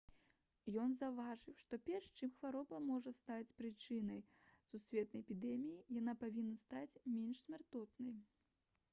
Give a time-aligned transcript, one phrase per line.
[0.83, 4.23] ён заўважыў што перш чым хвароба зможа стаць прычынай
[4.69, 8.17] сусветнай эпідэміі яна павінна стаць менш смяротнай